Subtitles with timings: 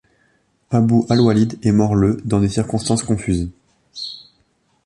[0.71, 3.51] Abu Al-Walid est mort le dans des circonstances confuses.